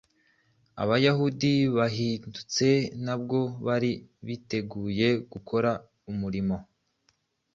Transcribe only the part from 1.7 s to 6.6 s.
bahindutse ntabwo bari biteguye gukora umurimo